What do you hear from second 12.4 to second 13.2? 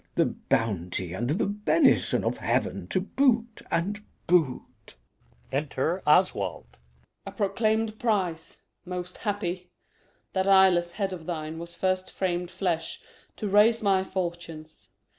flesh